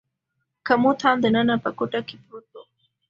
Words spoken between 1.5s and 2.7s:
په کوټه کې پروت و.